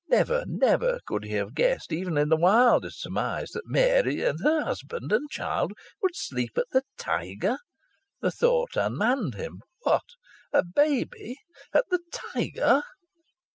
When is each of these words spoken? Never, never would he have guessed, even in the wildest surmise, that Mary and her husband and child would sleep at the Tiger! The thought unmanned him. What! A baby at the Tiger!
Never, 0.09 0.43
never 0.47 0.99
would 1.11 1.25
he 1.25 1.33
have 1.33 1.53
guessed, 1.53 1.93
even 1.93 2.17
in 2.17 2.29
the 2.29 2.35
wildest 2.35 2.99
surmise, 3.01 3.51
that 3.51 3.67
Mary 3.67 4.23
and 4.23 4.39
her 4.43 4.63
husband 4.63 5.11
and 5.11 5.29
child 5.29 5.73
would 6.01 6.15
sleep 6.15 6.57
at 6.57 6.65
the 6.71 6.81
Tiger! 6.97 7.59
The 8.19 8.31
thought 8.31 8.75
unmanned 8.75 9.35
him. 9.35 9.61
What! 9.83 10.05
A 10.51 10.63
baby 10.65 11.37
at 11.71 11.85
the 11.91 11.99
Tiger! 12.11 12.81